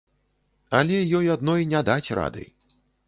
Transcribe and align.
Але 0.79 0.97
ёй 1.19 1.29
адной 1.35 1.67
не 1.75 1.83
даць 1.91 2.13
рады. 2.21 2.47